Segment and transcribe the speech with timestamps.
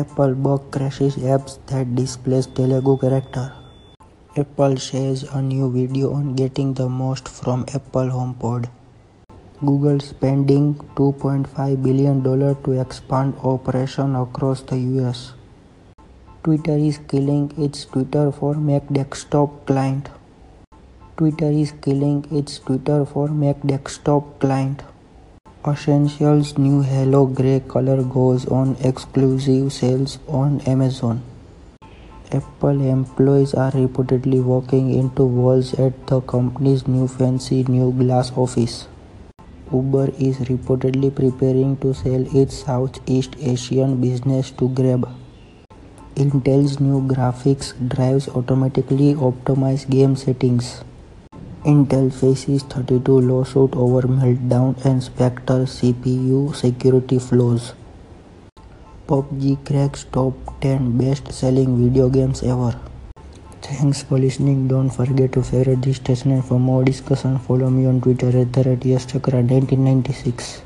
[0.00, 3.44] Apple bug crashes apps that displays Telugu character.
[4.42, 8.66] Apple shares a new video on getting the most from Apple HomePod.
[9.68, 12.22] Google spending $2.5 billion
[12.64, 15.32] to expand operation across the US.
[16.42, 20.10] Twitter is killing its Twitter for Mac desktop client.
[21.16, 24.82] Twitter is killing its Twitter for Mac desktop client.
[25.70, 31.24] Essentials new Halo Grey color goes on exclusive sales on Amazon.
[32.30, 38.86] Apple employees are reportedly walking into walls at the company's new fancy new glass office.
[39.72, 45.08] Uber is reportedly preparing to sell its Southeast Asian business to Grab.
[46.14, 50.84] Intel's new graphics drives automatically optimize game settings.
[51.70, 57.74] Intel faces 32 lawsuit over meltdown and Spectre CPU security flaws.
[59.08, 62.78] PUBG cracks top 10 best selling video games ever.
[63.62, 64.68] Thanks for listening.
[64.68, 68.52] Don't forget to favorite this station and for more discussion follow me on Twitter at
[68.52, 70.62] the rate 1996